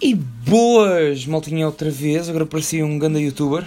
[0.00, 3.64] E boas, maltinha outra vez, agora parecia um grande youtuber.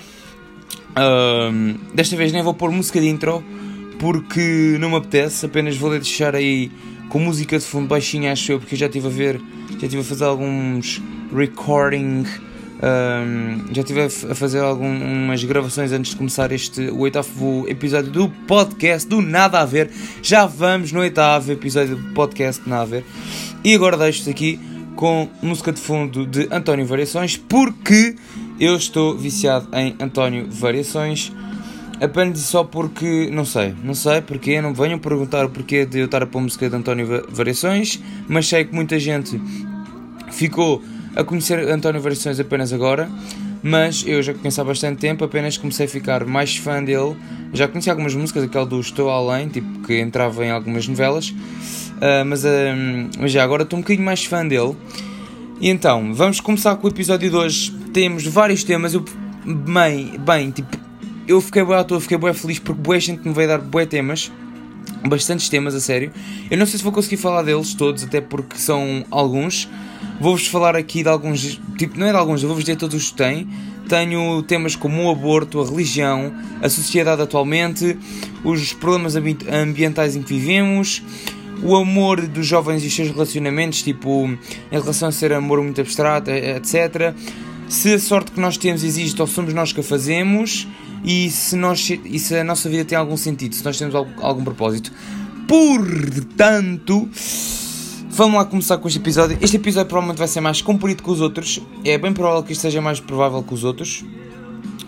[1.93, 3.43] Desta vez nem vou pôr música de intro
[3.99, 6.71] porque não me apetece, apenas vou deixar aí
[7.09, 9.41] com música de fundo baixinha, acho eu, porque eu já estive a ver,
[9.71, 11.01] já estive a fazer alguns
[11.35, 12.23] recording,
[13.71, 19.09] já estive a fazer algumas gravações antes de começar este o oitavo episódio do podcast
[19.09, 19.89] do Nada a Ver.
[20.21, 23.05] Já vamos no oitavo episódio do podcast Nada a Ver.
[23.63, 24.59] E agora deixo-te aqui
[24.99, 28.17] com música de fundo de António Variações, porque
[28.59, 31.31] eu estou viciado em António Variações.
[32.01, 36.05] Apenas só porque, não sei, não sei porque, não venham perguntar o porquê de eu
[36.05, 39.41] estar a pôr música de António Variações, mas sei que muita gente
[40.31, 40.83] ficou
[41.15, 43.09] a conhecer António Variações apenas agora,
[43.61, 47.15] mas eu já conheço há bastante tempo, apenas comecei a ficar mais fã dele.
[47.53, 51.33] Já conheci algumas músicas, aquela do Estou Além, tipo que entrava em algumas novelas,
[51.99, 52.47] Uh, mas, uh,
[53.19, 54.75] mas já agora estou um bocadinho mais fã dele.
[55.59, 57.71] E então, vamos começar com o episódio de hoje.
[57.93, 58.93] Temos vários temas.
[58.93, 59.03] Eu,
[59.45, 60.77] bem, bem tipo,
[61.27, 63.85] eu fiquei boa à toa, fiquei bem feliz porque boa gente me veio dar boé
[63.85, 64.31] temas.
[65.05, 66.11] Bastantes temas, a sério.
[66.49, 69.67] Eu não sei se vou conseguir falar deles todos, até porque são alguns.
[70.19, 73.17] Vou-vos falar aqui de alguns, tipo, não é de alguns, vou-vos dizer todos os que
[73.17, 73.47] têm.
[73.87, 77.97] Tenho temas como o aborto, a religião, a sociedade atualmente,
[78.43, 81.01] os problemas ambientais em que vivemos,
[81.63, 85.81] o amor dos jovens e os seus relacionamentos, tipo, em relação a ser amor muito
[85.81, 87.15] abstrato, etc.
[87.67, 90.67] Se a sorte que nós temos existe ou somos nós que a fazemos
[91.03, 94.11] e se, nós, e se a nossa vida tem algum sentido, se nós temos algum,
[94.23, 94.91] algum propósito.
[95.47, 97.09] Portanto,
[98.09, 99.37] vamos lá começar com este episódio.
[99.41, 101.61] Este episódio provavelmente vai ser mais comprido que os outros.
[101.85, 104.03] É bem provável que isto seja mais provável que os outros.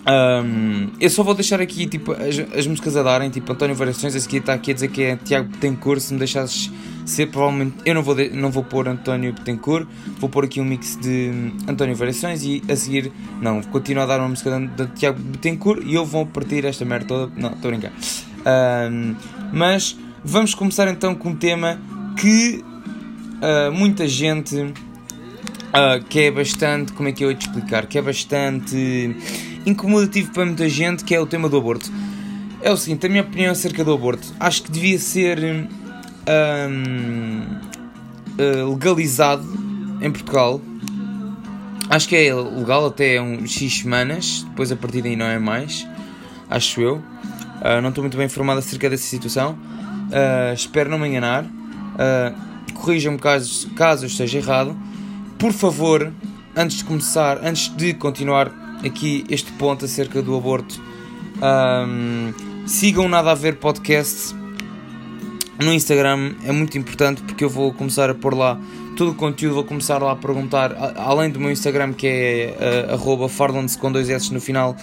[0.02, 4.16] Um, eu só vou deixar aqui tipo, as, as músicas a darem, tipo António Variações,
[4.16, 6.72] esse aqui está aqui a dizer que é Tiago Betancourt, se me deixasses
[7.06, 9.88] ser, provavelmente eu não vou, de, não vou pôr António Betancourt,
[10.20, 14.20] vou pôr aqui um mix de António Variações e a seguir, não, continuo a dar
[14.20, 17.70] uma música de, de Tiago Betancourt e eu vou partir esta merda toda, não, estou
[17.70, 17.94] a brincar.
[18.92, 19.16] Um,
[19.54, 21.80] mas vamos começar então com um tema
[22.18, 22.64] que
[23.42, 27.98] uh, muita gente uh, que é bastante, como é que eu ia te explicar, que
[27.98, 29.16] é bastante
[29.66, 31.92] incomodativo para muita gente, que é o tema do aborto.
[32.62, 35.68] É o seguinte, a minha opinião acerca do aborto, acho que devia ser
[38.42, 39.46] eh, legalizado
[40.02, 40.62] em Portugal.
[41.90, 45.88] Acho que é legal até um X semanas, depois a partir daí não é mais,
[46.50, 46.96] acho eu.
[46.96, 49.52] Uh, não estou muito bem informado acerca dessa situação.
[49.52, 51.44] Uh, espero não me enganar.
[51.44, 54.76] Uh, Corrijam-me caso, caso eu esteja errado.
[55.38, 56.12] Por favor,
[56.56, 58.52] antes de começar, antes de continuar
[58.84, 60.82] aqui este ponto acerca do aborto.
[61.42, 62.34] Um,
[62.68, 64.36] sigam Nada a Ver Podcast
[65.64, 68.60] no Instagram, é muito importante porque eu vou começar a pôr lá
[68.98, 73.30] todo o conteúdo, vou começar lá a perguntar, além do meu Instagram que é uh,
[73.30, 74.76] farlands com dois S no final,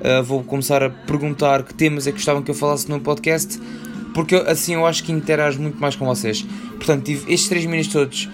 [0.00, 3.60] uh, vou começar a perguntar que temas é que gostavam que eu falasse no podcast,
[4.14, 6.46] porque assim eu acho que interajo muito mais com vocês.
[6.76, 8.28] Portanto, tive estes 3 minutos todos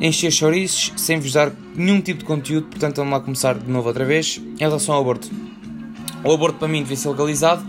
[0.00, 3.88] encher chouriços sem vos dar nenhum tipo de conteúdo, portanto vamos lá começar de novo
[3.88, 4.40] outra vez.
[4.58, 5.30] Em relação ao aborto,
[6.24, 7.64] o aborto para mim devia ser legalizado.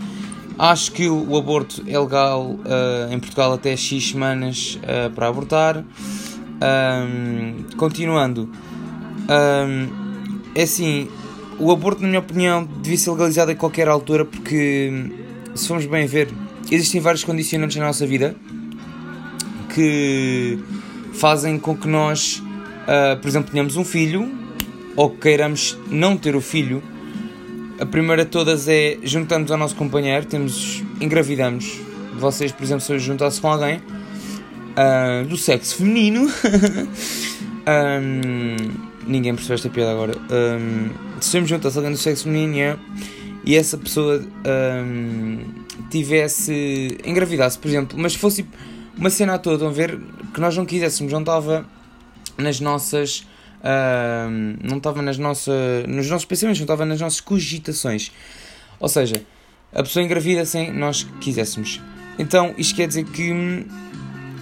[0.59, 5.83] Acho que o aborto é legal uh, em Portugal até X semanas uh, para abortar.
[6.59, 8.49] Um, continuando,
[9.29, 11.07] um, é assim,
[11.59, 15.11] o aborto, na minha opinião, devia ser legalizado a qualquer altura porque,
[15.53, 16.29] se formos bem ver,
[16.71, 18.35] existem vários condicionantes na nossa vida
[19.73, 20.57] que
[21.13, 22.41] fazem com que nós,
[22.83, 24.29] uh, por exemplo, tenhamos um filho
[24.95, 26.81] ou queiramos não ter o filho.
[27.79, 31.79] A primeira de todas é juntamos ao nosso companheiro, temos, engravidamos.
[32.17, 36.27] Vocês, por exemplo, se juntasse com alguém uh, do sexo feminino,
[37.67, 38.55] um,
[39.05, 40.13] ninguém percebeu esta piada agora.
[40.31, 40.89] Um,
[41.21, 42.79] se juntasse alguém do sexo feminino yeah,
[43.47, 44.21] e essa pessoa
[44.85, 45.39] um,
[45.89, 48.45] tivesse engravidasse, por exemplo, mas fosse
[48.97, 49.97] uma cena à toda, estão a ver,
[50.33, 51.65] que nós não quiséssemos, não estava
[52.37, 53.25] nas nossas.
[53.59, 58.11] Uh, não estava nas nossas, nos nossos pensamentos, não estava nas nossas cogitações.
[58.81, 59.23] Ou seja,
[59.73, 61.81] a pessoa engravida sem nós quiséssemos.
[62.19, 63.65] Então, isto quer dizer que hum,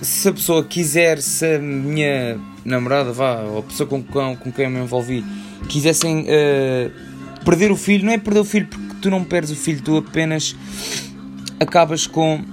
[0.02, 4.52] se a pessoa quiser, se a minha namorada, vá, ou a pessoa com, com, com
[4.52, 5.24] quem eu me envolvi,
[5.70, 9.56] quisessem uh, perder o filho, não é perder o filho porque tu não perdes o
[9.56, 10.56] filho, tu apenas
[11.60, 12.44] acabas com.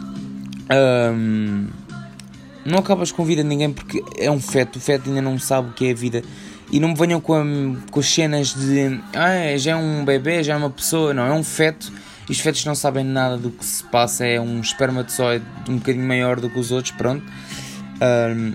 [2.64, 5.38] Não acabas com a vida de ninguém porque é um feto, o feto ainda não
[5.38, 6.22] sabe o que é a vida.
[6.70, 7.44] E não me venham com, a,
[7.90, 11.32] com as cenas de ah, já é um bebê, já é uma pessoa, não, é
[11.32, 11.90] um feto.
[12.28, 16.06] E os fetos não sabem nada do que se passa, é um espermatozoide um bocadinho
[16.06, 17.24] maior do que os outros, pronto.
[18.00, 18.52] Um,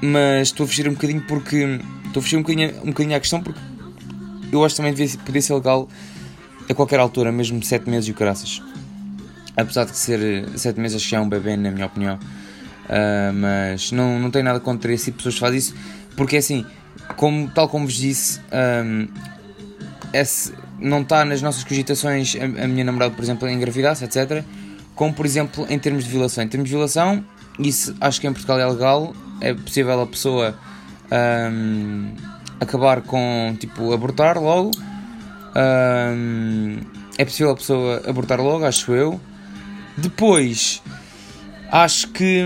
[0.00, 3.20] mas estou a fugir um bocadinho porque estou a fugir um bocadinho, um bocadinho à
[3.20, 3.60] questão porque
[4.52, 5.88] eu acho também devia, podia ser legal
[6.68, 8.62] a qualquer altura, mesmo 7 meses e o caraças.
[9.56, 12.18] Apesar de ser 7 meses, acho que é um bebê, na minha opinião.
[12.84, 15.74] Uh, mas não, não tenho nada contra esse tipo pessoas que fazem isso,
[16.16, 16.66] porque é assim,
[17.16, 18.40] como, tal como vos disse,
[18.84, 19.08] um,
[20.12, 24.44] esse, não está nas nossas cogitações a, a minha namorada, por exemplo, engravidar-se, etc.
[24.94, 26.44] Como, por exemplo, em termos de violação.
[26.44, 27.24] Em termos de violação,
[27.58, 30.56] isso acho que em Portugal é legal, é possível a pessoa
[31.50, 32.14] um,
[32.60, 34.70] acabar com, tipo, abortar logo.
[37.16, 39.20] É possível a pessoa abortar logo, acho eu.
[39.96, 40.82] Depois,
[41.70, 42.42] acho que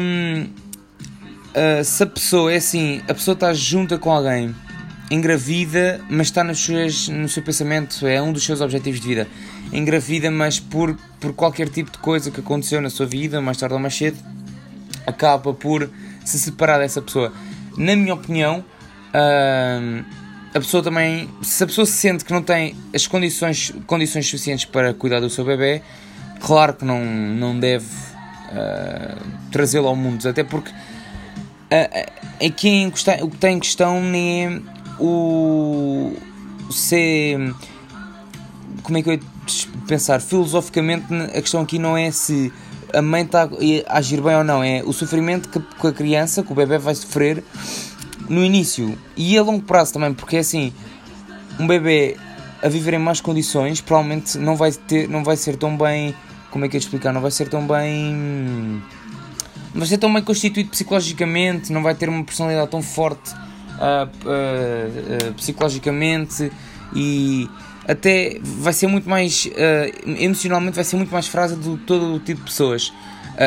[1.49, 4.55] uh, se a pessoa é assim, a pessoa está junta com alguém,
[5.10, 9.28] engravida, mas está nos seus, no seu pensamento, é um dos seus objetivos de vida.
[9.72, 13.75] Engravida, mas por, por qualquer tipo de coisa que aconteceu na sua vida, mais tarde
[13.75, 14.19] ou mais cedo,
[15.06, 15.88] acaba por
[16.25, 17.32] se separar dessa pessoa.
[17.76, 18.62] Na minha opinião,
[19.14, 20.04] uh,
[20.55, 24.65] a pessoa também, se a pessoa se sente que não tem as condições, condições suficientes
[24.65, 25.83] para cuidar do seu bebê,
[26.41, 33.31] claro que não, não deve uh, trazê-lo ao mundo, até porque uh, aqui em o
[33.31, 34.61] que tem em questão é
[34.99, 36.12] o
[36.71, 37.55] ser
[38.83, 39.21] como é que eu ia
[39.87, 40.21] pensar?
[40.21, 42.53] Filosoficamente a questão aqui não é se
[42.95, 43.49] a mãe está
[43.87, 46.79] a agir bem ou não, é o sofrimento que, que a criança, que o bebê
[46.79, 47.45] vai sofrer
[48.28, 50.72] no início e a longo prazo também, porque é assim,
[51.58, 52.16] um bebê
[52.62, 56.14] a viver em más condições provavelmente não vai, ter, não vai ser tão bem,
[56.50, 58.82] como é que eu explicar, não vai ser tão bem.
[59.72, 64.08] Não vai ser tão bem constituído psicologicamente, não vai ter uma personalidade tão forte uh,
[64.26, 66.50] uh, uh, psicologicamente
[66.94, 67.48] e
[67.86, 69.48] até vai ser muito mais
[70.04, 72.92] emocionalmente vai ser muito mais frágil de todo o tipo de pessoas.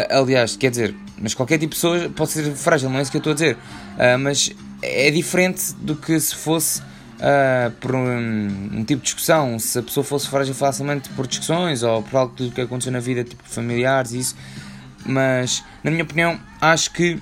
[0.09, 3.17] aliás, quer dizer, mas qualquer tipo de pessoa pode ser frágil, não é isso que
[3.17, 3.57] eu estou a dizer.
[4.19, 4.51] mas
[4.81, 6.81] é diferente do que se fosse
[7.21, 9.57] uh, por um, um, tipo de discussão.
[9.59, 13.23] Se a pessoa fosse frágil facilmente por discussões ou por algo que aconteceu na vida,
[13.23, 14.35] tipo familiares e isso.
[15.05, 17.21] Mas, na minha opinião, acho que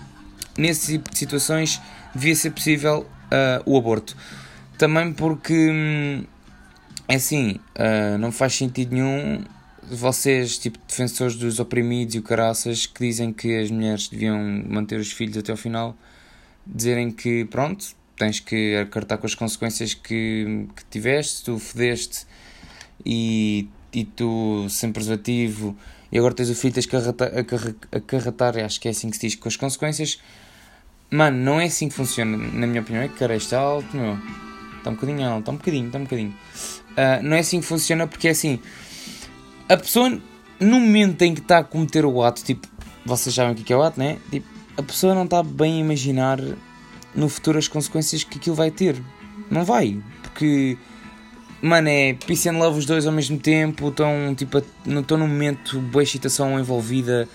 [0.58, 1.82] nesse tipo de situações
[2.14, 4.16] devia ser possível uh, o aborto.
[4.78, 6.24] Também porque, hum,
[7.08, 9.44] é assim, uh, não faz sentido nenhum
[9.92, 15.00] vocês, tipo, defensores dos oprimidos e o caraças, que dizem que as mulheres deviam manter
[15.00, 15.98] os filhos até ao final
[16.66, 17.86] dizerem que pronto,
[18.16, 22.26] tens que acartar com as consequências que, que tiveste, tu fodeste
[23.06, 25.76] e, e tu sem preservativo
[26.12, 29.36] e agora tens o filho, tens que acarretar, acho que é assim que se diz,
[29.36, 30.20] com as consequências.
[31.12, 33.04] Mano, não é assim que funciona, na minha opinião.
[33.04, 34.18] É que cara, está alto, meu.
[34.78, 36.36] Está um bocadinho alto, está um bocadinho, está um bocadinho.
[36.92, 38.60] Uh, não é assim que funciona porque é assim.
[39.68, 40.10] A pessoa,
[40.60, 42.68] no momento em que está a cometer o ato, tipo,
[43.06, 44.18] vocês sabem o que é o ato, né?
[44.32, 44.48] Tipo,
[44.80, 46.40] a pessoa não está bem a imaginar
[47.14, 48.96] no futuro as consequências que aquilo vai ter.
[49.52, 50.78] Não vai, porque
[51.62, 55.80] mano, é peace and love os dois ao mesmo tempo, estão tipo, estão num momento,
[55.82, 57.28] boa excitação envolvida,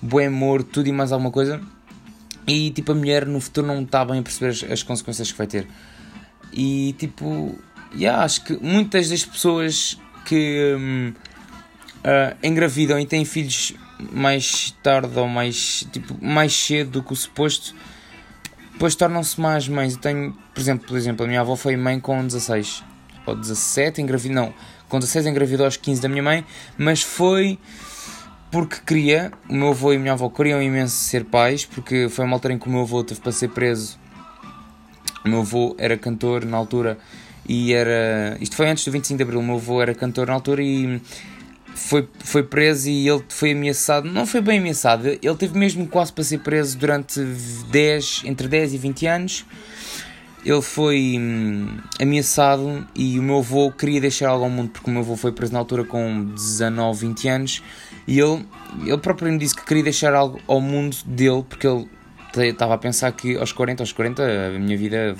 [0.00, 1.60] bom amor, tudo e mais alguma coisa.
[2.46, 5.36] E tipo, a mulher no futuro não está bem a perceber as, as consequências que
[5.36, 5.66] vai ter.
[6.50, 7.58] E tipo,
[7.94, 15.28] yeah, acho que muitas das pessoas que uh, engravidam e têm filhos mais tarde ou
[15.28, 17.74] mais, tipo, mais cedo do que o suposto,
[18.72, 19.94] depois tornam-se mais mães.
[19.94, 22.84] Eu tenho, por exemplo, por exemplo, a minha avó foi mãe com 16
[23.26, 24.54] ou 17, engravidou, não,
[24.88, 26.44] com 16 engravidou aos 15 da minha mãe,
[26.78, 27.58] mas foi
[28.50, 32.24] porque queria, o meu avô e a minha avó queriam imenso ser pais, porque foi
[32.24, 33.98] uma altura em que o meu avô teve para ser preso.
[35.24, 36.96] O meu avô era cantor na altura
[37.48, 38.36] e era.
[38.40, 41.00] Isto foi antes do 25 de Abril, o meu avô era cantor na altura e
[41.76, 46.12] foi, foi preso e ele foi ameaçado, não foi bem ameaçado, ele teve mesmo quase
[46.12, 47.20] para ser preso durante
[47.70, 49.46] 10, entre 10 e 20 anos.
[50.44, 54.92] Ele foi hum, ameaçado e o meu avô queria deixar algo ao mundo, porque o
[54.92, 57.62] meu avô foi preso na altura com 19, 20 anos.
[58.06, 58.46] E ele,
[58.84, 61.88] ele próprio me disse que queria deixar algo ao mundo dele, porque ele
[62.36, 65.16] estava a pensar que aos 40, aos 40, a minha vida,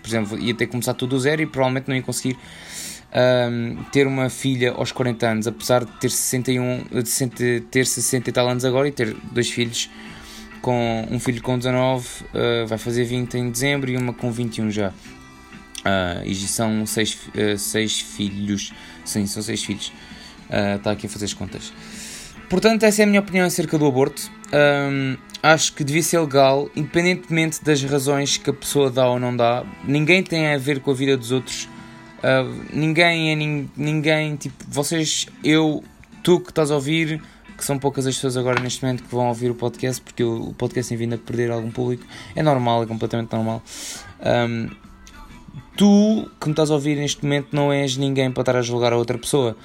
[0.00, 2.38] por exemplo, ia ter que começar tudo do zero e provavelmente não ia conseguir
[3.14, 6.84] um, ter uma filha aos 40 anos, apesar de ter 61,
[7.34, 9.90] de ter 60 e tal anos agora e ter dois filhos,
[10.60, 14.30] com um filho com 19, uh, ah, vai fazer 20 em dezembro e uma com
[14.30, 14.88] 21 já.
[14.88, 18.72] Uh, e são seis, uh, seis filhos,
[19.04, 19.92] sim, são seis filhos.
[20.76, 21.72] Está aqui a fazer as contas.
[22.48, 24.30] Portanto, essa é a minha opinião acerca do aborto.
[24.50, 29.36] Um, acho que devia ser legal, independentemente das razões que a pessoa dá ou não
[29.36, 29.64] dá.
[29.84, 31.68] Ninguém tem a ver com a vida dos outros
[32.18, 35.84] Uh, ninguém é nin, ninguém, tipo, vocês, eu,
[36.22, 37.22] tu que estás a ouvir,
[37.56, 40.48] que são poucas as pessoas agora neste momento que vão ouvir o podcast, porque o,
[40.48, 43.62] o podcast tem vindo a perder algum público, é normal, é completamente normal.
[44.20, 44.68] Um,
[45.76, 48.92] tu, que me estás a ouvir neste momento, não és ninguém para estar a julgar
[48.92, 49.56] a outra pessoa.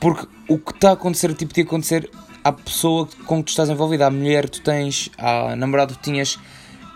[0.00, 2.08] Porque o que está a acontecer, tipo, de acontecer
[2.44, 6.00] à pessoa com que tu estás envolvida, à mulher que tu tens, à namorada que
[6.00, 6.38] tinhas,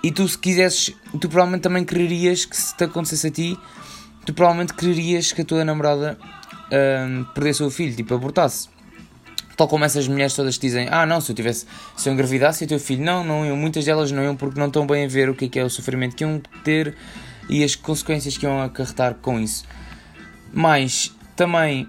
[0.02, 3.58] e tu, se quisesses, tu provavelmente também quererias que se te acontecesse a ti,
[4.24, 6.18] tu provavelmente quererias que a tua namorada
[6.72, 8.68] hum, perdesse o filho, tipo, abortasse.
[9.56, 12.64] Tal como essas mulheres todas que dizem, ah não, se eu tivesse, se eu engravidasse
[12.64, 15.08] o teu filho, não, não iam, muitas delas não iam porque não estão bem a
[15.08, 16.96] ver o que é, que é o sofrimento que iam ter
[17.48, 19.64] e as consequências que iam acarretar com isso.
[20.52, 21.88] Mas também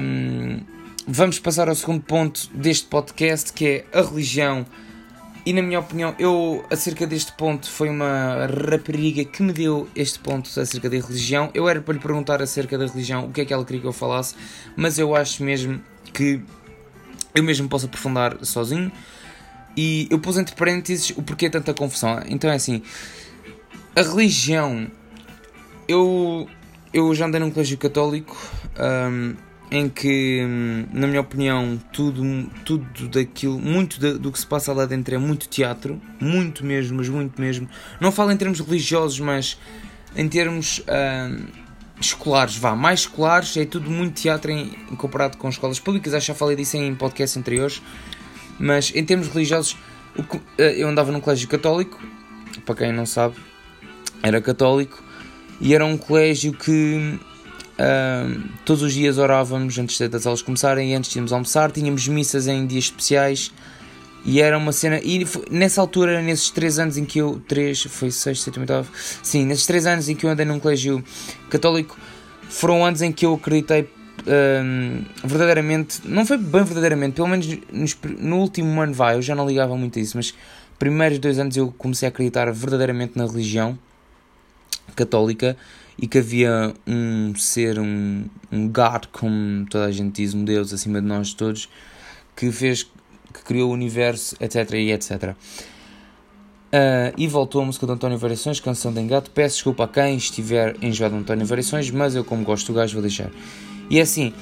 [0.00, 0.60] hum,
[1.06, 4.64] vamos passar ao segundo ponto deste podcast que é a religião.
[5.48, 10.18] E na minha opinião, eu acerca deste ponto foi uma rapariga que me deu este
[10.18, 11.50] ponto acerca da religião.
[11.54, 13.86] Eu era para lhe perguntar acerca da religião o que é que ela queria que
[13.86, 14.34] eu falasse,
[14.76, 15.80] mas eu acho mesmo
[16.12, 16.42] que
[17.34, 18.92] eu mesmo posso aprofundar sozinho.
[19.74, 22.22] E eu pus entre parênteses o porquê tanta confusão.
[22.28, 22.82] Então é assim:
[23.96, 24.86] a religião.
[25.88, 26.46] Eu,
[26.92, 28.36] eu já andei num colégio católico
[28.78, 29.34] um,
[29.70, 30.42] em que,
[30.92, 32.22] na minha opinião, tudo,
[32.64, 36.96] tudo daquilo, muito do, do que se passa lá dentro é muito teatro, muito mesmo,
[36.96, 37.68] mas muito mesmo.
[38.00, 39.58] Não falo em termos religiosos, mas
[40.16, 40.82] em termos.
[40.88, 41.68] Um,
[42.00, 46.32] escolares, vá, mais escolares, é tudo muito teatro em, comparado com escolas públicas, acho que
[46.32, 47.82] já falei disso em podcasts anteriores,
[48.58, 49.76] mas em termos religiosos,
[50.58, 52.00] eh, eu andava num colégio católico,
[52.64, 53.34] para quem não sabe,
[54.22, 55.02] era católico,
[55.60, 57.18] e era um colégio que
[58.64, 62.46] todos os dias orávamos antes das aulas começarem, e antes de irmos almoçar, tínhamos missas
[62.46, 63.52] em dias especiais,
[64.24, 65.00] e era uma cena.
[65.02, 67.40] E nessa altura, nesses 3 anos em que eu.
[67.46, 68.88] 3, foi 6, 7, 8, 9.
[69.22, 71.02] Sim, nesses 3 anos em que eu andei num colégio
[71.48, 71.96] católico,
[72.48, 73.88] foram anos em que eu acreditei
[74.26, 76.00] um, verdadeiramente.
[76.04, 79.76] Não foi bem verdadeiramente, pelo menos nos, no último ano vai, eu já não ligava
[79.76, 80.34] muito a isso, mas
[80.78, 83.78] primeiros dois anos eu comecei a acreditar verdadeiramente na religião
[84.94, 85.56] católica
[85.98, 90.72] e que havia um ser, um, um God, como toda a gente diz, um Deus
[90.72, 91.68] acima de nós todos,
[92.36, 92.84] que fez
[93.32, 94.72] que criou o universo, etc.
[94.74, 95.34] e etc.
[96.68, 99.30] Uh, e voltou a música de António Variações, Canção de Engato.
[99.30, 102.92] Peço desculpa a quem estiver enjoado de António Variações, mas eu, como gosto do gajo,
[102.92, 103.30] vou deixar.
[103.90, 104.34] E é assim,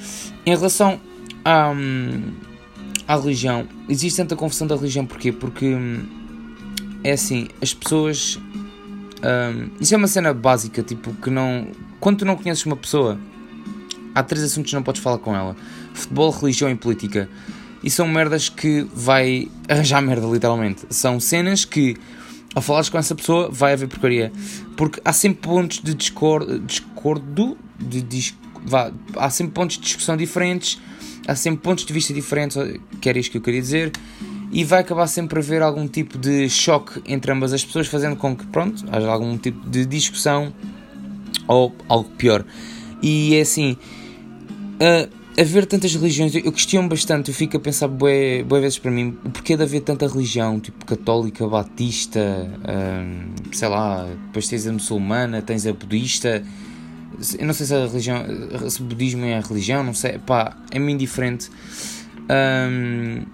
[0.45, 1.01] em relação
[1.45, 1.73] à,
[3.07, 5.31] à religião, existe tanta confusão da religião, porquê?
[5.31, 5.77] Porque
[7.05, 8.39] é assim, as pessoas.
[9.23, 11.69] Um, isso é uma cena básica, tipo, que não.
[12.01, 13.19] Quando tu não conheces uma pessoa,
[14.15, 15.57] há três assuntos que não podes falar com ela:
[15.95, 17.29] futebol, religião e política.
[17.83, 20.87] E são merdas que vai arranjar merda, literalmente.
[20.91, 21.97] São cenas que,
[22.55, 24.33] ao falares com essa pessoa, vai haver porcaria.
[24.77, 26.59] Porque há sempre pontos de discordo,
[27.79, 30.81] de, de, vá, há sempre pontos de discussão diferentes,
[31.27, 32.57] há sempre pontos de vista diferentes,
[33.01, 33.93] que era isto que eu queria dizer,
[34.51, 38.17] e vai acabar sempre a haver algum tipo de choque entre ambas as pessoas, fazendo
[38.17, 40.53] com que, pronto, haja algum tipo de discussão
[41.49, 42.45] ou algo pior.
[43.03, 43.77] E é assim.
[44.77, 49.19] Uh, haver tantas religiões, eu questiono bastante, eu fico a pensar bué vezes para mim,
[49.25, 54.73] o porquê de haver tanta religião, tipo católica, batista, hum, sei lá, depois tens a
[54.73, 56.43] muçulmana, tens a budista,
[57.39, 58.25] eu não sei se a religião,
[58.69, 61.51] se o budismo é a religião, não sei, pá, é-me indiferente.
[62.31, 63.25] Hum,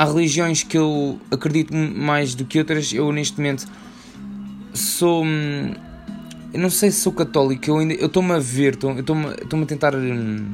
[0.00, 3.68] há religiões que eu acredito mais do que outras, eu neste momento
[4.72, 5.22] sou...
[5.22, 5.74] Hum,
[6.54, 9.94] eu não sei se sou católico, eu ainda estou-me a ver, estou-me a tentar...
[9.94, 10.52] Hum,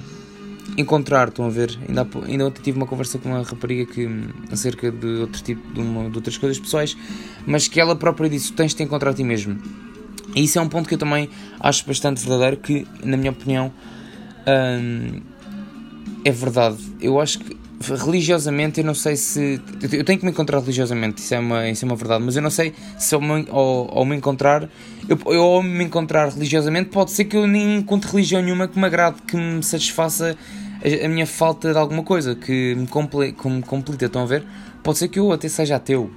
[0.76, 1.78] encontrar, estão a ver?
[1.88, 4.08] Ainda, ainda ontem tive uma conversa com uma rapariga que,
[4.50, 6.96] acerca de outro tipo de, uma, de outras coisas pessoais,
[7.46, 9.56] mas que ela própria disse: tens de te encontrar a ti mesmo.
[10.34, 13.72] E isso é um ponto que eu também acho bastante verdadeiro, que, na minha opinião,
[14.44, 15.20] hum,
[16.24, 16.78] é verdade.
[17.00, 19.60] Eu acho que religiosamente eu não sei se.
[19.92, 22.42] Eu tenho que me encontrar religiosamente, isso é uma, isso é uma verdade, mas eu
[22.42, 24.68] não sei se ao me, ao, ao me encontrar.
[25.08, 28.78] Eu, eu, ao me encontrar religiosamente, pode ser que eu nem encontre religião nenhuma que
[28.78, 30.36] me agrade, que me satisfaça
[30.82, 34.06] a, a minha falta de alguma coisa, que me, comple, que me completa.
[34.06, 34.44] Estão a ver?
[34.82, 36.10] Pode ser que eu até seja ateu,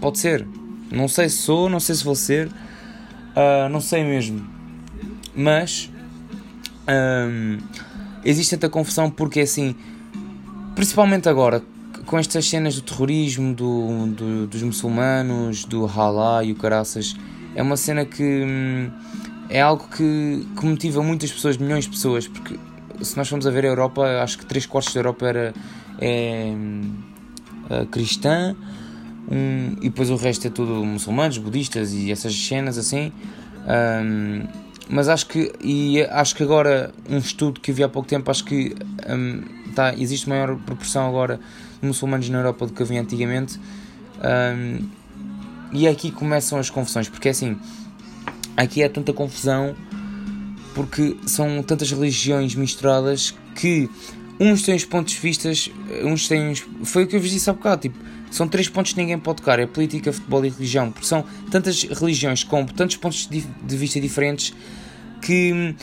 [0.00, 0.46] pode ser.
[0.90, 4.46] Não sei se sou, não sei se vou ser, uh, não sei mesmo.
[5.34, 5.90] Mas
[6.88, 7.58] um,
[8.24, 9.74] existe tanta confusão porque assim
[10.76, 11.62] principalmente agora,
[12.04, 17.16] com estas cenas do terrorismo, do, do, dos muçulmanos, do halá e o caraças,
[17.54, 18.90] é uma cena que hum,
[19.48, 22.58] é algo que, que motiva muitas pessoas, milhões de pessoas, porque
[23.00, 25.54] se nós formos a ver a Europa, acho que 3 quartos da Europa era
[25.98, 26.52] é,
[27.70, 28.54] é, cristã,
[29.30, 33.10] um, e depois o resto é tudo muçulmanos, budistas e essas cenas assim.
[33.66, 34.46] Um,
[34.88, 38.44] mas acho que, e acho que agora, um estudo que vi há pouco tempo, acho
[38.44, 38.76] que
[39.08, 41.38] um, tá, existe maior proporção agora
[41.80, 43.60] de muçulmanos na Europa do que havia antigamente.
[44.18, 44.88] Um,
[45.72, 47.56] e é aqui começam as confusões, porque é assim,
[48.56, 49.74] aqui é tanta confusão
[50.74, 53.88] porque são tantas religiões misturadas que
[54.38, 55.50] uns têm os pontos de vista,
[56.04, 56.54] uns têm.
[56.84, 57.98] Foi o que eu vos disse há bocado, tipo,
[58.30, 61.82] são três pontos que ninguém pode tocar: é política, futebol e religião, porque são tantas
[61.84, 64.54] religiões com tantos pontos de vista diferentes
[65.22, 65.74] que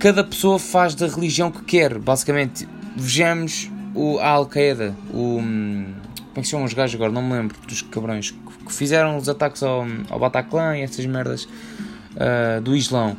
[0.00, 2.66] cada pessoa faz da religião que quer, basicamente.
[2.96, 5.36] Vejamos o, a Al-Qaeda, o.
[5.36, 7.12] Como é que se chamam os gajos agora?
[7.12, 11.44] Não me lembro dos cabrões que fizeram os ataques ao, ao Bataclan e essas merdas
[11.44, 13.16] uh, do Islão.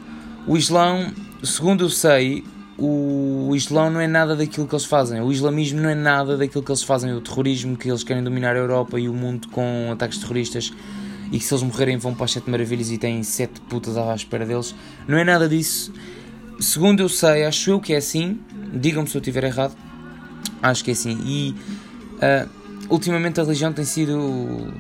[0.48, 1.12] O Islão,
[1.44, 2.44] segundo eu sei,
[2.78, 5.22] o Islão não é nada daquilo que eles fazem.
[5.22, 7.14] O islamismo não é nada daquilo que eles fazem.
[7.14, 10.74] O terrorismo que eles querem dominar a Europa e o mundo com ataques terroristas
[11.32, 14.14] e que se eles morrerem vão para as sete maravilhas e têm sete putas à
[14.16, 14.74] espera deles.
[15.08, 15.94] Não é nada disso.
[16.60, 18.40] Segundo eu sei, acho eu que é assim.
[18.74, 19.76] Digam-me se eu estiver errado.
[20.62, 21.20] Acho que é assim.
[21.26, 21.56] E
[22.16, 22.50] uh,
[22.90, 24.74] ultimamente a religião tem sido.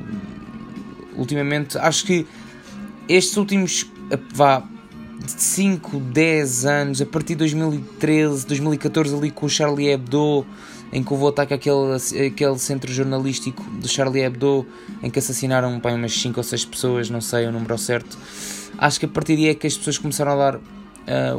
[1.16, 2.26] Ultimamente, acho que
[3.08, 3.86] estes últimos.
[4.34, 4.64] Vá,
[5.26, 10.46] 5, 10 anos, a partir de 2013, 2014, ali com o Charlie Hebdo,
[10.92, 11.96] em que houve o ataque àquele,
[12.28, 14.66] àquele centro jornalístico do Charlie Hebdo,
[15.02, 18.18] em que assassinaram bem, umas 5 ou 6 pessoas, não sei o número certo.
[18.78, 20.62] Acho que a partir daí é que as pessoas começaram a dar uh,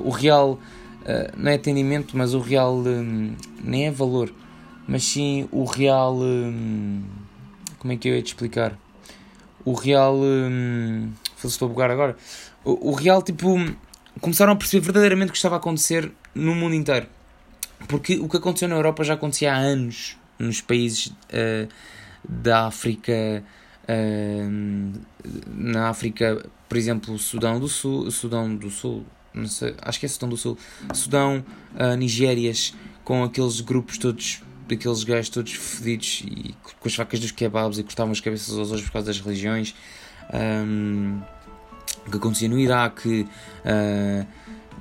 [0.03, 0.59] o real,
[1.05, 4.33] uh, não é atendimento, mas o real, um, nem é valor,
[4.87, 7.03] mas sim o real, um,
[7.79, 8.79] como é que eu ia te explicar?
[9.65, 11.11] O real, um,
[11.43, 12.17] estou a bugar agora,
[12.65, 13.57] o, o real, tipo,
[14.21, 17.07] começaram a perceber verdadeiramente o que estava a acontecer no mundo inteiro.
[17.89, 21.69] Porque o que aconteceu na Europa já acontecia há anos nos países uh,
[22.27, 23.45] da África.
[23.85, 24.93] Uh,
[25.47, 30.09] na África, por exemplo, Sudão do Sul, Sudão do Sul, não sei, acho que é
[30.09, 30.57] Sudão do Sul,
[30.93, 32.75] Sudão, uh, Nigérias,
[33.05, 37.83] com aqueles grupos todos, aqueles gajos todos fedidos e com as facas dos kebabs e
[37.83, 39.75] cortavam as cabeças aos outros por causa das religiões.
[40.33, 41.21] Um,
[42.11, 43.27] que acontecia no Iraque,
[43.65, 44.27] uh,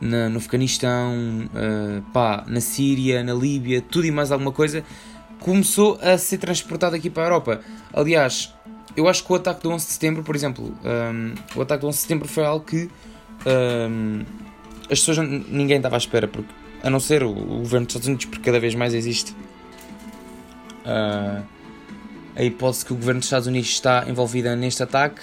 [0.02, 4.84] na, no Afeganistão, uh, pá, na Síria, na Líbia, tudo e mais alguma coisa,
[5.40, 7.62] começou a ser transportado aqui para a Europa.
[7.94, 8.54] Aliás,
[8.96, 11.88] eu acho que o ataque do 11 de setembro, por exemplo, um, o ataque do
[11.88, 12.90] 11 de setembro foi algo que
[13.46, 14.24] um,
[14.84, 16.50] as pessoas, ninguém estava à espera, porque,
[16.82, 19.34] a não ser o, o governo dos Estados Unidos, porque cada vez mais existe
[20.86, 21.44] uh,
[22.36, 25.22] a hipótese que o governo dos Estados Unidos está envolvido neste ataque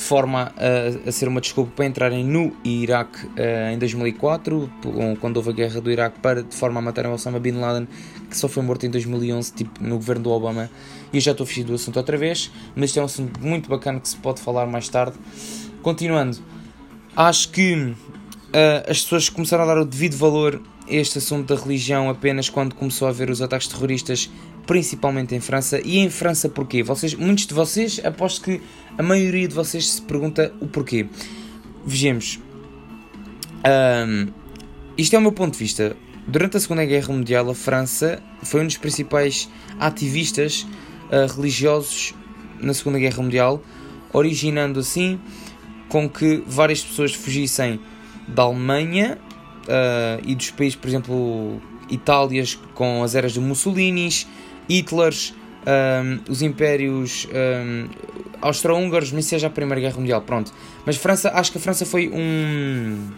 [0.00, 4.72] de forma a, a, ser uma desculpa para entrarem no Iraque uh, em 2004,
[5.20, 7.86] quando houve a guerra do Iraque, para de forma a matarem Osama Bin Laden,
[8.30, 10.70] que só foi morto em 2011, tipo no governo do Obama.
[11.12, 13.68] E eu já estou fugindo do assunto outra vez, mas isto é um assunto muito
[13.68, 15.18] bacana que se pode falar mais tarde.
[15.82, 16.38] Continuando,
[17.28, 17.94] acho que uh,
[18.88, 22.74] as pessoas começaram a dar o devido valor a este assunto da religião apenas quando
[22.74, 24.30] começou a haver os ataques terroristas
[24.66, 25.80] principalmente em França.
[25.84, 26.82] E em França porquê?
[26.82, 28.60] Vocês, muitos de vocês, aposto que
[28.96, 31.06] a maioria de vocês se pergunta o porquê.
[31.84, 32.38] Vejamos.
[33.66, 34.28] Um,
[34.96, 35.96] isto é o meu ponto de vista.
[36.26, 40.66] Durante a Segunda Guerra Mundial, a França foi um dos principais ativistas
[41.10, 42.14] uh, religiosos
[42.60, 43.62] na Segunda Guerra Mundial,
[44.12, 45.18] originando assim
[45.90, 47.78] com que várias pessoas fugissem
[48.26, 49.18] da Alemanha
[49.64, 54.08] uh, e dos países, por exemplo, Itálias com as eras de Mussolini,
[54.68, 55.34] Hitlers,
[55.66, 57.88] um, os impérios um,
[58.40, 60.52] austro-húngaros, nem seja a Primeira Guerra Mundial, pronto.
[60.86, 63.08] Mas França, acho que a França foi um.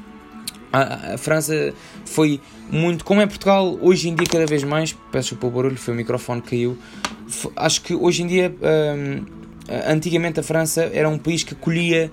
[0.73, 1.75] A, a, França
[2.07, 3.05] foi muito.
[3.05, 4.97] Como é Portugal, hoje em dia, cada vez mais.
[5.13, 6.79] Peço para o barulho, foi o microfone que caiu.
[7.55, 8.55] Acho que hoje em dia.
[8.63, 9.43] Um,
[9.87, 12.11] antigamente a França era um país que acolhia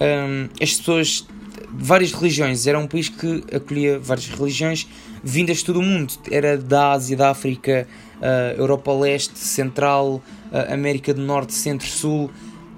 [0.00, 1.26] um, as pessoas
[1.72, 2.66] de várias religiões.
[2.66, 4.86] Era um país que acolhia várias religiões
[5.22, 6.14] vindas de todo o mundo.
[6.30, 7.86] Era da Ásia, da África,
[8.20, 12.30] uh, Europa Leste, Central, uh, América do Norte, Centro, Sul.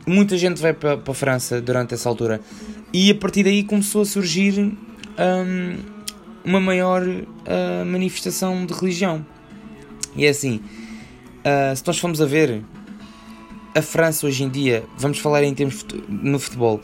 [0.07, 2.41] Muita gente vai para, para a França durante essa altura.
[2.93, 4.77] E a partir daí começou a surgir um,
[6.45, 9.25] uma maior uh, manifestação de religião.
[10.17, 10.61] E é assim,
[11.77, 12.65] se nós formos a ver
[13.77, 16.81] a França hoje em dia, vamos falar em termos no futebol,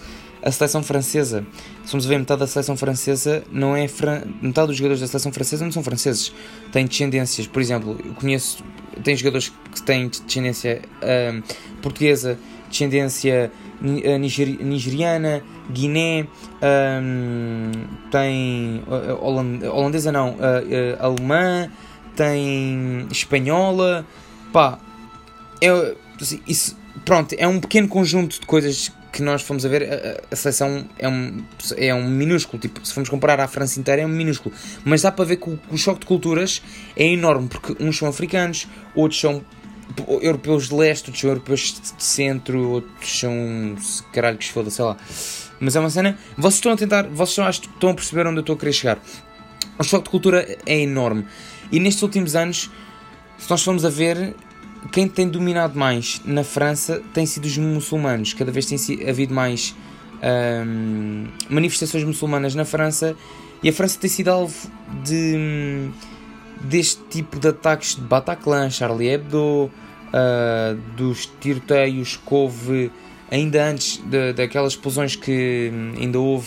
[0.47, 1.45] a seleção francesa,
[1.85, 4.23] se vamos ver metade da seleção francesa, não é fran...
[4.41, 6.33] metade dos jogadores da seleção francesa não são franceses,
[6.71, 8.63] têm descendências, por exemplo, eu conheço,
[9.03, 11.43] tem jogadores que têm descendência uh,
[11.83, 12.39] portuguesa,
[12.71, 13.51] descendência
[13.83, 14.65] uh, niger...
[14.65, 16.29] nigeriana, Guiné,
[16.63, 17.73] um,
[18.13, 18.85] tem
[19.21, 19.67] holand...
[19.67, 21.69] holandesa não, uh, alemã,
[22.15, 24.07] tem espanhola,
[24.53, 24.79] pá,
[25.61, 29.83] é, assim, isso, pronto, é um pequeno conjunto de coisas que nós fomos a ver,
[29.83, 31.43] a, a seleção é um,
[31.79, 35.11] é um minúsculo, tipo, se formos comparar à França inteira é um minúsculo, mas dá
[35.11, 36.63] para ver que o, o choque de culturas
[36.95, 39.43] é enorme, porque uns são africanos, outros são
[40.21, 43.75] europeus de leste, outros são europeus de centro, outros são
[44.13, 44.99] caralho que se foda, sei lá.
[45.59, 46.19] Mas é uma cena.
[46.37, 47.05] Vocês estão a tentar.
[47.05, 48.99] Vocês estão a, estão a perceber onde eu estou a querer chegar.
[49.79, 51.25] O choque de cultura é enorme.
[51.73, 52.71] E nestes últimos anos,
[53.39, 54.35] se nós formos a ver,
[54.91, 58.33] quem tem dominado mais na França tem sido os muçulmanos.
[58.33, 59.75] Cada vez tem havido mais
[60.67, 63.17] hum, manifestações muçulmanas na França
[63.63, 64.71] e a França tem sido alvo
[65.05, 65.89] de,
[66.61, 69.71] deste tipo de ataques de Bataclan, Charlie Hebdo,
[70.07, 72.91] uh, dos tiroteios que houve
[73.31, 74.01] ainda antes
[74.37, 76.47] daquelas explosões que ainda houve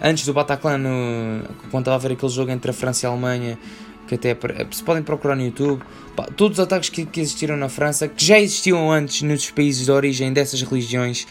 [0.00, 3.10] antes do Bataclan, no, quando estava a ver aquele jogo entre a França e a
[3.10, 3.58] Alemanha,
[4.08, 4.36] que até
[4.70, 5.82] se podem procurar no YouTube,
[6.16, 9.84] pá, todos os ataques que, que, existiram na França, que já existiam antes nos países
[9.84, 11.26] de origem dessas religiões,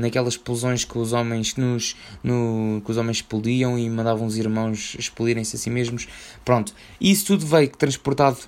[0.00, 4.96] naquelas explosões que os homens nos, no, que os homens explodiam e mandavam os irmãos
[4.98, 6.08] explodirem-se a si mesmos.
[6.44, 8.38] Pronto, isso tudo veio transportado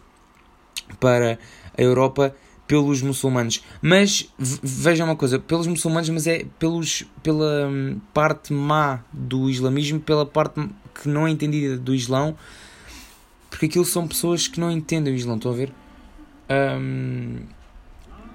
[0.98, 1.38] para
[1.76, 2.35] a Europa
[2.66, 3.62] pelos muçulmanos.
[3.80, 10.00] Mas vejam uma coisa, pelos muçulmanos, mas é pelos, pela hum, parte má do islamismo,
[10.00, 10.68] pela parte
[11.00, 12.37] que não é entendida do Islão,
[13.57, 15.73] porque aquilo são pessoas que não entendem o Islão, estão a ver?
[16.79, 17.38] Um,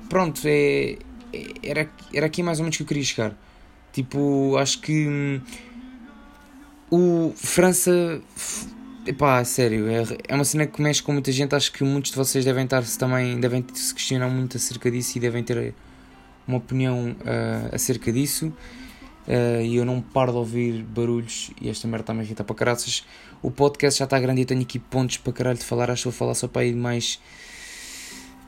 [0.09, 0.97] pronto, é,
[1.61, 3.37] era, era aqui mais ou menos que eu queria chegar.
[3.93, 5.41] Tipo, acho que hum,
[6.89, 8.19] o França.
[9.05, 11.53] Epá, sério, é, é uma cena que mexe com muita gente.
[11.53, 13.39] Acho que muitos de vocês devem estar-se também.
[13.39, 15.75] devem se questionar muito acerca disso e devem ter
[16.47, 18.51] uma opinião uh, acerca disso.
[19.27, 22.55] Uh, e eu não paro de ouvir barulhos e esta merda está-me a irritar para
[22.55, 23.05] caraças.
[23.41, 25.91] O podcast já está grande e tenho aqui pontos para caralho de falar.
[25.91, 27.19] Acho que vou falar só para aí mais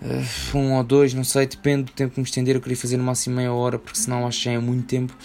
[0.02, 2.56] uh, um ou dois, não sei, depende do tempo que me estender.
[2.56, 5.16] Eu queria fazer no máximo meia hora, porque senão acho que já é muito tempo.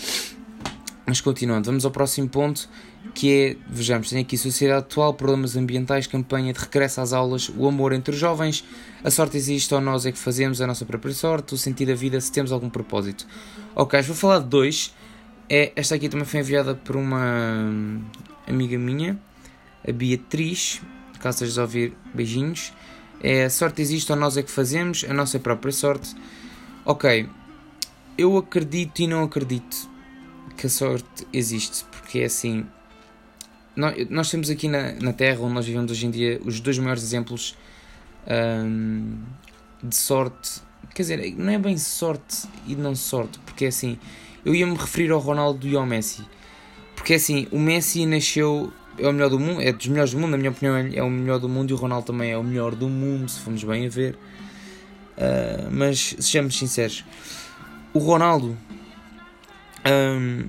[1.06, 2.68] Mas continuando, vamos ao próximo ponto,
[3.14, 7.66] que é, vejamos, tem aqui sociedade atual, problemas ambientais, campanha de regresso às aulas, o
[7.66, 8.62] amor entre os jovens,
[9.02, 11.94] a sorte existe ou nós é que fazemos a nossa própria sorte, o sentido da
[11.94, 13.26] vida, se temos algum propósito.
[13.74, 14.94] Ok, vou falar de dois.
[15.50, 17.72] É, esta aqui também foi enviada por uma
[18.46, 19.18] amiga minha,
[19.86, 20.82] a Beatriz,
[21.20, 22.72] caso estejas a ouvir, beijinhos.
[23.22, 26.14] É a sorte existe ou nós é que fazemos a nossa própria sorte.
[26.84, 27.28] Ok,
[28.16, 29.88] eu acredito e não acredito
[30.56, 32.66] que a sorte existe, porque é assim.
[33.74, 36.78] Nós, nós temos aqui na, na Terra, onde nós vivemos hoje em dia, os dois
[36.78, 37.56] maiores exemplos
[38.26, 39.18] um,
[39.82, 40.60] de sorte.
[40.94, 43.98] Quer dizer, não é bem sorte e não sorte, porque é assim.
[44.44, 46.22] Eu ia me referir ao Ronaldo e ao Messi,
[46.94, 50.32] porque assim, o Messi nasceu é o melhor do mundo, é dos melhores do mundo,
[50.32, 52.74] na minha opinião é o melhor do mundo e o Ronaldo também é o melhor
[52.74, 54.18] do mundo, se formos bem a ver.
[55.16, 57.04] Uh, mas sejamos sinceros,
[57.92, 58.56] o Ronaldo
[59.86, 60.48] um,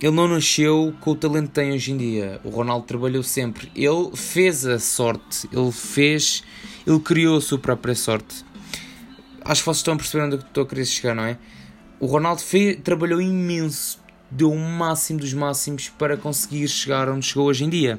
[0.00, 2.40] ele não nasceu com o talento que tem hoje em dia.
[2.42, 3.70] O Ronaldo trabalhou sempre.
[3.74, 6.42] Ele fez a sorte, ele fez,
[6.86, 8.44] ele criou a sua própria sorte.
[9.44, 11.36] Acho que vocês estão a perceber onde eu estou a querer chegar, não é?
[12.00, 17.46] O Ronaldo fez, trabalhou imenso deu o máximo dos máximos para conseguir chegar onde chegou
[17.46, 17.98] hoje em dia.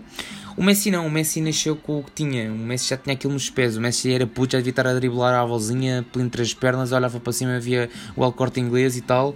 [0.55, 3.33] O Messi não, o Messi nasceu com o que tinha, o Messi já tinha aquilo
[3.33, 6.53] nos pés, o Messi era puto, já devia estar a driblar a avózinha entre as
[6.53, 9.35] pernas, olhava para cima, via o alcorte inglês e tal.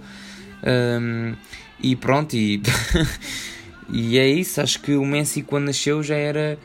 [0.64, 1.34] Um,
[1.80, 2.62] e pronto, e,
[3.90, 6.58] e é isso, acho que o Messi quando nasceu já era.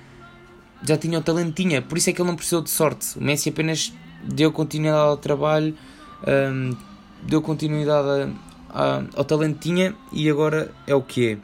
[0.86, 3.18] já tinha o talento, tinha, por isso é que ele não precisou de sorte.
[3.18, 5.76] O Messi apenas deu continuidade ao trabalho,
[6.28, 6.76] um,
[7.24, 8.34] deu continuidade
[9.16, 11.38] ao talento tinha e agora é o que é.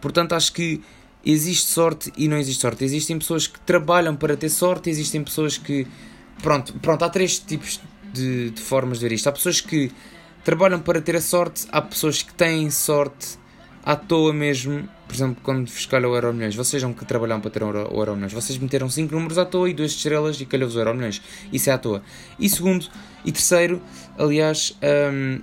[0.00, 0.80] Portanto, acho que
[1.24, 2.84] existe sorte e não existe sorte.
[2.84, 5.86] Existem pessoas que trabalham para ter sorte, existem pessoas que.
[6.42, 7.80] Pronto, pronto há três tipos
[8.12, 9.28] de, de formas de ver isto.
[9.28, 9.92] Há pessoas que
[10.42, 13.38] trabalham para ter a sorte, há pessoas que têm sorte
[13.84, 14.88] à toa mesmo.
[15.06, 17.66] Por exemplo, quando vos calha o Euro Milhões, vocês não que trabalham para ter o
[17.66, 20.94] Euro Milhões, vocês meteram 5 números à toa e 2 estrelas e calhou-vos o Euro
[20.94, 21.20] Milhões.
[21.52, 22.02] Isso é à toa.
[22.38, 22.86] E segundo,
[23.24, 23.82] e terceiro,
[24.16, 24.76] aliás,
[25.12, 25.40] hum,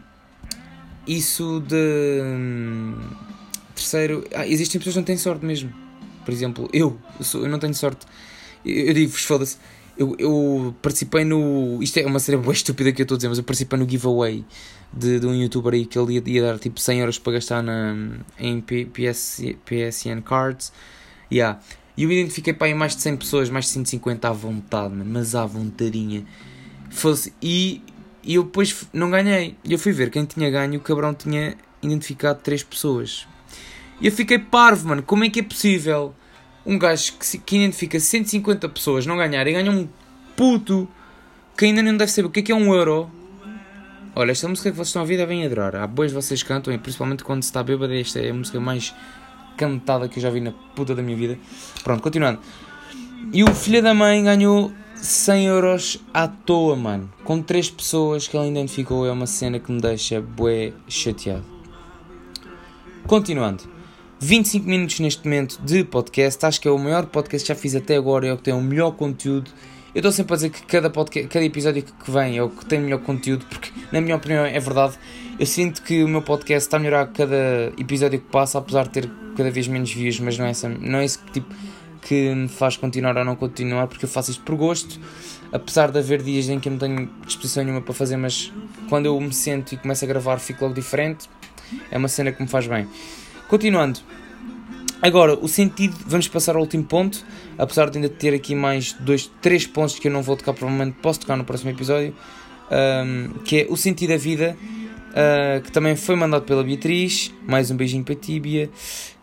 [1.05, 2.21] isso de.
[2.23, 2.95] Hum,
[3.75, 5.73] terceiro, ah, existem pessoas que não têm sorte mesmo.
[6.23, 8.05] Por exemplo, eu, eu, sou, eu não tenho sorte.
[8.65, 9.57] Eu, eu digo-vos, foda-se.
[9.97, 11.81] Eu, eu participei no.
[11.81, 13.89] Isto é uma série boa estúpida que eu estou a dizer, mas eu participei no
[13.89, 14.45] giveaway
[14.93, 17.63] de, de um youtuber aí que ele ia, ia dar tipo 100 euros para gastar
[17.63, 17.95] na,
[18.39, 20.71] em PS, PSN Cards.
[21.31, 21.59] Yeah.
[21.95, 25.33] E eu identifiquei para aí mais de 100 pessoas, mais de 150 à vontade, mas
[25.33, 26.23] à vontadinha.
[26.89, 27.81] Fosse, e
[28.27, 29.55] e eu depois não ganhei.
[29.63, 33.25] E eu fui ver quem tinha ganho, o cabrão tinha identificado três pessoas.
[34.01, 35.01] E eu fiquei parvo, mano.
[35.01, 36.13] Como é que é possível
[36.67, 39.87] um gajo que, que identifica 150 pessoas não ganhar e ganha um
[40.35, 40.87] puto
[41.57, 43.09] que ainda não deve saber o que é, que é um euro?
[44.13, 45.75] Olha, esta música que vocês estão a ouvir devem adorar.
[45.77, 48.93] Há boas vocês cantam, e principalmente quando se está bêbado, esta é a música mais
[49.55, 51.39] cantada que eu já vi na puta da minha vida.
[51.83, 52.39] Pronto, continuando.
[53.31, 57.09] E o filho da mãe ganhou 100 euros à toa, mano.
[57.23, 61.45] Com três pessoas que ele identificou é uma cena que me deixa bué chateado.
[63.07, 63.76] Continuando.
[64.19, 66.45] 25 minutos neste momento de podcast.
[66.45, 68.27] Acho que é o maior podcast que já fiz até agora.
[68.27, 69.51] É o que tem o melhor conteúdo.
[69.93, 72.65] Eu estou sempre a dizer que cada, podcast, cada episódio que vem é o que
[72.65, 74.95] tem melhor conteúdo, porque, na minha opinião, é verdade.
[75.39, 78.89] Eu sinto que o meu podcast está a melhorar cada episódio que passa, apesar de
[78.89, 80.51] ter cada vez menos views, mas não é,
[80.81, 81.53] não é esse tipo
[82.01, 84.99] que me faz continuar ou não continuar, porque eu faço isto por gosto.
[85.51, 88.51] Apesar de haver dias em que eu não tenho disposição nenhuma para fazer, mas
[88.89, 91.29] quando eu me sento e começo a gravar, fico logo diferente.
[91.91, 92.87] É uma cena que me faz bem.
[93.47, 93.99] Continuando,
[94.99, 97.23] Agora, o sentido, vamos passar ao último ponto,
[97.57, 100.97] apesar de ainda ter aqui mais dois, três pontos que eu não vou tocar, provavelmente
[101.01, 102.15] posso tocar no próximo episódio,
[102.71, 104.57] um, que é o sentido da vida,
[105.11, 108.71] uh, que também foi mandado pela Beatriz, mais um beijinho para a Tíbia,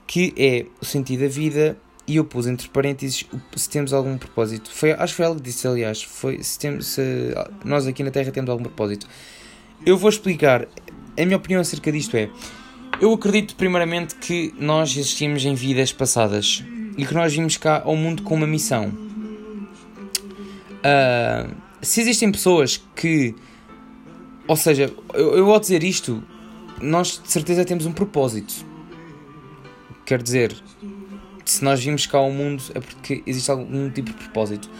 [0.07, 3.25] que é o sentido da vida, e eu pus entre parênteses
[3.57, 4.71] se temos algum propósito.
[4.73, 7.35] Foi, acho que foi ela que disse, aliás, foi se, temos, se
[7.65, 9.09] nós aqui na Terra temos algum propósito.
[9.85, 10.69] Eu vou explicar,
[11.19, 12.31] a minha opinião acerca disto é
[13.01, 16.63] eu acredito primeiramente que nós existimos em vidas passadas
[16.97, 18.93] e que nós vimos cá ao mundo com uma missão.
[20.79, 23.35] Uh, se existem pessoas que.
[24.47, 26.23] Ou seja, eu, eu ao dizer isto,
[26.81, 28.55] nós de certeza temos um propósito.
[30.05, 30.55] Quer dizer,
[31.45, 34.71] se nós vimos cá ao mundo é porque existe algum tipo de propósito.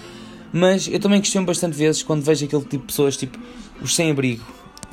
[0.53, 3.39] Mas eu também questiono bastante vezes quando vejo aquele tipo de pessoas, tipo
[3.81, 4.45] os sem-abrigo,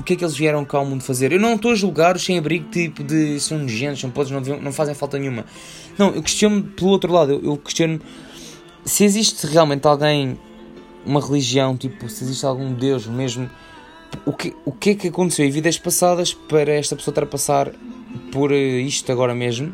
[0.02, 1.32] o que é que eles vieram cá ao mundo fazer?
[1.32, 4.74] Eu não estou a julgar os sem-abrigo, tipo, de são nojentos, são podres, não, não
[4.74, 5.46] fazem falta nenhuma.
[5.96, 8.02] Não, eu questiono pelo outro lado, eu, eu questiono
[8.84, 10.40] se existe realmente alguém,
[11.06, 13.48] uma religião, tipo, se existe algum Deus mesmo,
[14.26, 17.28] o que, o que é que aconteceu em vidas passadas para esta pessoa estar a
[17.28, 17.72] passar
[18.32, 19.72] por eh, isto agora mesmo?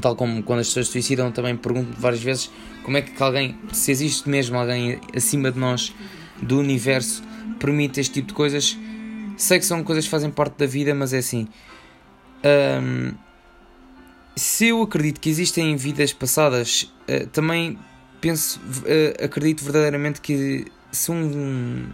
[0.00, 2.50] Tal como quando as pessoas suicidam, também pergunto várias vezes
[2.82, 5.92] como é que alguém, se existe mesmo alguém acima de nós,
[6.40, 7.22] do universo,
[7.60, 8.78] permite este tipo de coisas
[9.36, 11.48] Sei que são coisas que fazem parte da vida, mas é assim.
[12.82, 13.12] Um,
[14.36, 17.78] se eu acredito que existem vidas passadas, uh, também
[18.20, 21.86] penso, uh, acredito verdadeiramente que se um.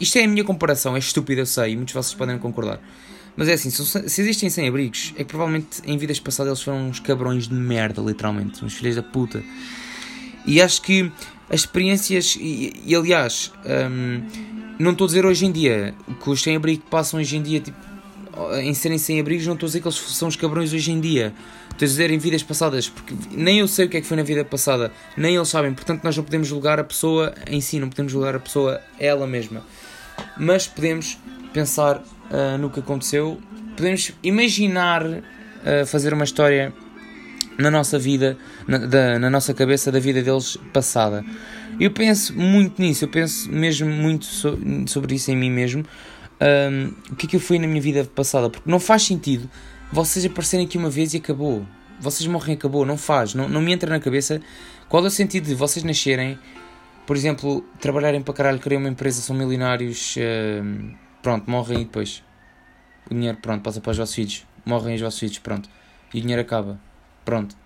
[0.00, 2.80] Isto é a minha comparação, é estúpido, eu sei, e muitos de vocês podem concordar.
[3.36, 6.88] Mas é assim, se, se existem sem-abrigos, é que provavelmente em vidas passadas eles foram
[6.88, 9.42] uns cabrões de merda, literalmente, uns filhos da puta.
[10.46, 11.10] E acho que
[11.50, 14.22] as experiências, e, e aliás, um,
[14.78, 17.76] não estou a dizer hoje em dia que os sem-abrigo passam hoje em dia tipo,
[18.60, 21.34] em serem sem-abrigos, não estou a dizer que eles são os cabrões hoje em dia.
[21.70, 24.16] Estou a dizer em vidas passadas, porque nem eu sei o que é que foi
[24.16, 27.78] na vida passada, nem eles sabem, portanto nós não podemos julgar a pessoa em si,
[27.78, 29.62] não podemos julgar a pessoa ela mesma.
[30.36, 31.18] Mas podemos
[31.52, 33.40] pensar uh, no que aconteceu,
[33.76, 35.22] podemos imaginar uh,
[35.86, 36.72] fazer uma história
[37.58, 38.36] na nossa vida,
[38.66, 41.24] na, da, na nossa cabeça da vida deles passada.
[41.80, 45.84] Eu penso muito nisso, eu penso mesmo muito so, sobre isso em mim mesmo.
[46.40, 48.50] Um, o que é que eu fui na minha vida passada?
[48.50, 49.48] Porque não faz sentido
[49.90, 51.64] vocês aparecerem aqui uma vez e acabou.
[52.00, 52.84] Vocês morrem e acabou.
[52.84, 53.34] Não faz.
[53.34, 54.40] Não, não me entra na cabeça
[54.88, 56.38] qual é o sentido de vocês nascerem,
[57.06, 62.22] por exemplo, trabalharem para caralho, criarem uma empresa, são milionários, uh, pronto, morrem e depois
[63.10, 64.46] o dinheiro, pronto, passa para os vossos filhos.
[64.64, 65.68] Morrem os vossos filhos, pronto.
[66.12, 66.80] E o dinheiro acaba.
[67.24, 67.56] Pronto.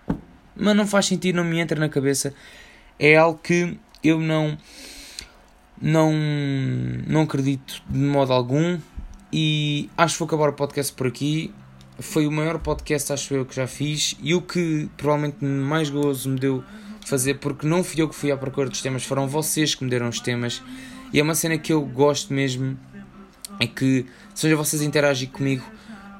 [0.55, 2.33] Mas não faz sentido, não me entra na cabeça.
[2.99, 4.57] É algo que eu não
[5.81, 6.13] não
[7.07, 8.79] não acredito de modo algum
[9.31, 11.53] e acho que vou acabar o podcast por aqui.
[11.99, 16.29] Foi o maior podcast, acho eu, que já fiz e o que provavelmente mais gozo
[16.29, 16.63] me deu
[17.05, 19.89] fazer, porque não fui eu que fui à procura dos temas, foram vocês que me
[19.89, 20.61] deram os temas.
[21.11, 22.77] E é uma cena que eu gosto mesmo,
[23.59, 25.63] é que seja vocês interagem comigo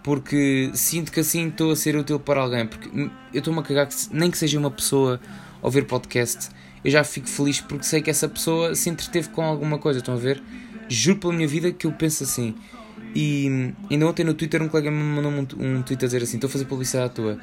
[0.03, 2.67] porque sinto que assim estou a ser útil para alguém.
[2.67, 2.89] Porque
[3.33, 5.19] eu estou-me a cagar, que, nem que seja uma pessoa
[5.61, 6.49] ouvir podcast,
[6.83, 9.99] eu já fico feliz porque sei que essa pessoa se entreteve com alguma coisa.
[9.99, 10.41] Estão a ver?
[10.89, 12.55] Juro pela minha vida que eu penso assim.
[13.15, 16.37] E ainda ontem no Twitter um colega me mandou um, um tweet a dizer assim:
[16.37, 17.39] Estou a fazer publicidade à tua.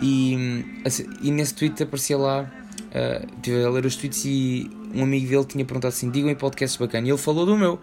[0.00, 5.02] E, assim, e nesse tweet aparecia lá, uh, estive a ler os tweets e um
[5.02, 7.06] amigo dele tinha perguntado assim: Digam em podcasts bacana.
[7.06, 7.80] E ele falou do meu.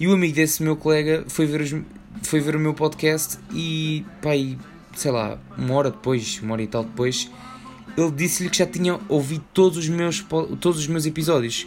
[0.00, 1.74] E o amigo desse meu colega foi ver os,
[2.22, 4.58] foi ver o meu podcast e, pai,
[4.94, 7.30] sei lá, uma hora depois, uma hora e tal depois,
[7.96, 10.24] ele disse-lhe que já tinha ouvido todos os meus,
[10.60, 11.66] todos os meus episódios.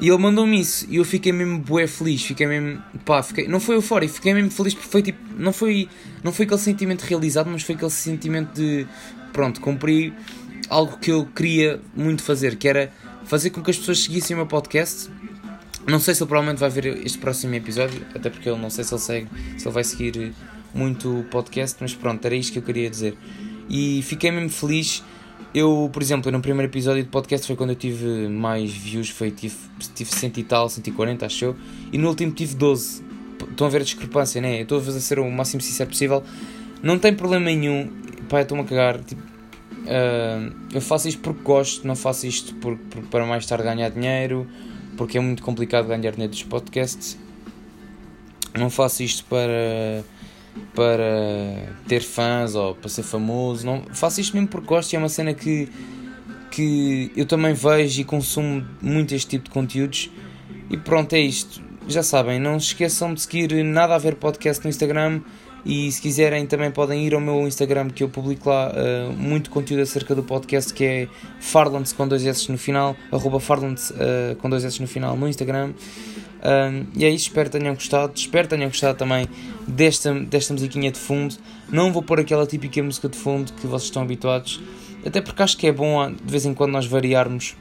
[0.00, 3.60] E ele mandou-me isso e eu fiquei mesmo bué feliz, fiquei mesmo, pá, fiquei, não
[3.60, 5.88] foi eufórico, fiquei mesmo feliz porque foi tipo, não foi,
[6.24, 8.86] não foi aquele sentimento realizado, mas foi aquele sentimento de,
[9.32, 10.12] pronto, cumpri
[10.68, 12.92] algo que eu queria muito fazer, que era
[13.24, 15.08] fazer com que as pessoas seguissem o meu podcast
[15.86, 18.84] não sei se ele provavelmente vai ver este próximo episódio, até porque eu não sei
[18.84, 20.32] se ele segue, se ele vai seguir
[20.72, 23.16] muito o podcast, mas pronto, era isto que eu queria dizer.
[23.68, 25.02] E fiquei mesmo feliz.
[25.54, 29.30] Eu, por exemplo, no primeiro episódio do podcast foi quando eu tive mais views, foi,
[29.30, 29.54] tive,
[29.94, 31.56] tive 100 e tal, 140, acho eu,
[31.92, 33.04] e no último tive 12.
[33.50, 34.58] Estão a ver a discrepância, né?
[34.58, 36.22] Eu estou a ser o máximo sincero possível.
[36.82, 37.90] Não tem problema nenhum.
[38.28, 39.00] Pá, estou-me a cagar.
[39.00, 42.54] Tipo, uh, eu faço isto porque gosto, não faço isto
[43.10, 44.46] para mais tarde ganhar dinheiro,
[44.96, 47.18] porque é muito complicado ganhar dinheiro dos podcasts.
[48.54, 50.04] Não faço isto para
[50.74, 53.66] para ter fãs ou para ser famoso.
[53.66, 55.68] Não, faço isto mesmo porque gosto e é uma cena que,
[56.50, 60.10] que eu também vejo e consumo muito este tipo de conteúdos.
[60.70, 61.62] E pronto, é isto.
[61.88, 65.20] Já sabem, não se esqueçam de seguir Nada a Ver Podcast no Instagram.
[65.64, 69.48] E se quiserem também podem ir ao meu Instagram que eu publico lá uh, muito
[69.48, 74.34] conteúdo acerca do podcast que é Farlands com dois S no final, arroba Farlands uh,
[74.38, 75.72] com dois S no final no Instagram.
[76.96, 78.12] E é isso, espero que tenham gostado.
[78.16, 79.28] Espero que tenham gostado também
[79.68, 81.36] desta, desta musiquinha de fundo.
[81.70, 84.60] Não vou pôr aquela típica música de fundo que vocês estão habituados,
[85.06, 87.56] até porque acho que é bom de vez em quando nós variarmos.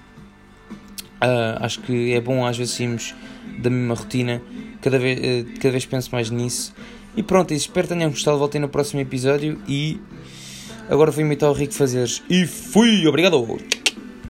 [1.24, 3.14] Uh, acho que é bom às vezes irmos
[3.60, 4.42] da mesma rotina.
[4.82, 6.74] Cada vez, uh, cada vez penso mais nisso.
[7.16, 8.38] E pronto, espero que tenham gostado.
[8.38, 10.00] Voltei no próximo episódio e
[10.90, 12.24] agora vou imitar o Rico Fazeres.
[12.30, 13.06] E fui!
[13.08, 13.81] Obrigado!